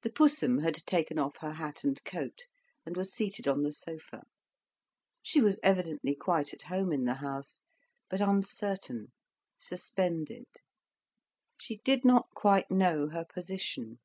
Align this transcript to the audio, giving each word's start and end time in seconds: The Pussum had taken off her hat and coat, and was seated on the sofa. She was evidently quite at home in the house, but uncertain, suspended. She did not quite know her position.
The 0.00 0.08
Pussum 0.08 0.60
had 0.60 0.76
taken 0.86 1.18
off 1.18 1.36
her 1.40 1.52
hat 1.52 1.84
and 1.84 2.02
coat, 2.06 2.44
and 2.86 2.96
was 2.96 3.12
seated 3.12 3.46
on 3.46 3.64
the 3.64 3.70
sofa. 3.70 4.22
She 5.22 5.42
was 5.42 5.60
evidently 5.62 6.14
quite 6.14 6.54
at 6.54 6.62
home 6.62 6.90
in 6.90 7.04
the 7.04 7.16
house, 7.16 7.62
but 8.08 8.22
uncertain, 8.22 9.12
suspended. 9.58 10.46
She 11.58 11.82
did 11.84 12.02
not 12.02 12.30
quite 12.34 12.70
know 12.70 13.08
her 13.10 13.26
position. 13.26 13.98